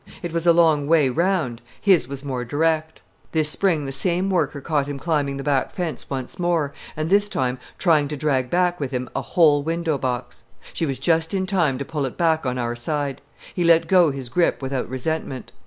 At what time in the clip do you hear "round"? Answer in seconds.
1.09-1.61